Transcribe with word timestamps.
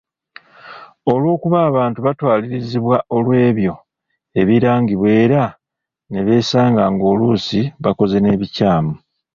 Olwokuba 1.11 1.57
abantu 1.69 1.99
batwalirizibwa 2.05 2.97
olw'ebyo 3.17 3.73
ebirangibwa 4.41 5.07
era 5.23 5.43
ne 6.11 6.19
beesanga 6.25 6.83
ng'oluusi 6.93 7.61
bakoze 7.83 8.17
n'ebikyamu. 8.21 8.93